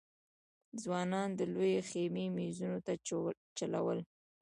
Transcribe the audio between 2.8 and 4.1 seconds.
ته چلول.